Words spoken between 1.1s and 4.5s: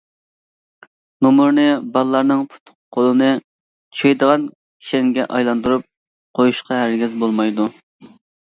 نومۇرنى بالىلارنىڭ پۇت-قولىنى چۈشەيدىغان